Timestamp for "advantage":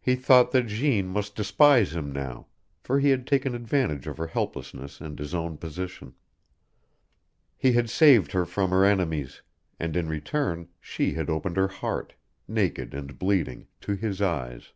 3.54-4.08